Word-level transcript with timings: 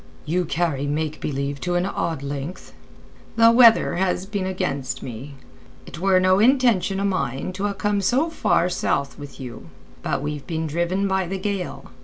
"You 0.25 0.45
carry 0.45 0.87
make 0.87 1.21
believe 1.21 1.61
to 1.61 1.75
an 1.75 1.85
odd 1.85 2.23
length." 2.23 2.73
"The 3.35 3.51
weather 3.51 3.97
has 3.97 4.25
been 4.25 4.47
against 4.47 5.03
me. 5.03 5.35
It 5.85 5.99
were 5.99 6.19
no 6.19 6.39
intention 6.39 6.99
o' 6.99 7.05
mine 7.05 7.53
to 7.53 7.67
ha' 7.71 7.77
come 7.77 8.01
so 8.01 8.31
far 8.31 8.67
south 8.67 9.19
with 9.19 9.39
you. 9.39 9.69
But 10.01 10.23
we've 10.23 10.47
been 10.47 10.65
driven 10.65 11.07
by 11.07 11.27
the 11.27 11.37
gale. 11.37 11.91